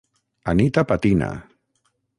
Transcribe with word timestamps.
"Anita 0.53 0.81
patina"... 0.91 1.29